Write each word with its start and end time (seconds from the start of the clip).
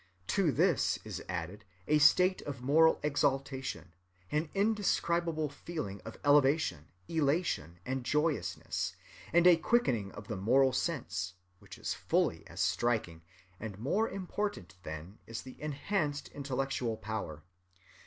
To 0.33 0.51
this 0.51 0.97
is 1.03 1.21
added 1.29 1.63
a 1.87 1.99
state 1.99 2.41
of 2.41 2.63
moral 2.63 2.99
exaltation, 3.03 3.93
an 4.31 4.49
indescribable 4.55 5.49
feeling 5.49 6.01
of 6.03 6.17
elevation, 6.25 6.87
elation, 7.07 7.77
and 7.85 8.03
joyousness, 8.03 8.95
and 9.31 9.45
a 9.45 9.57
quickening 9.57 10.11
of 10.13 10.27
the 10.27 10.37
moral 10.37 10.73
sense, 10.73 11.35
which 11.59 11.77
is 11.77 11.93
fully 11.93 12.47
as 12.47 12.59
striking, 12.61 13.21
and 13.59 13.77
more 13.77 14.09
important 14.09 14.73
than 14.81 15.19
is 15.27 15.43
the 15.43 15.61
enhanced 15.61 16.29
intellectual 16.29 16.97
power. 16.97 17.43